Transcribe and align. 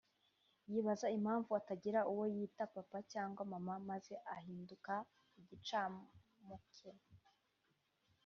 yibaza 0.71 1.07
impamvu 1.17 1.49
atagira 1.59 1.99
uwo 2.11 2.25
yita 2.35 2.63
papa 2.75 2.97
cyagwa 3.09 3.43
mama 3.53 3.73
maze 3.89 4.13
agahinduka 4.31 4.93
igicamuke 5.39 6.89